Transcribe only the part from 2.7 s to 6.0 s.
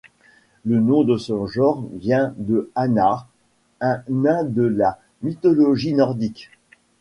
Anar, un nain de la mythologie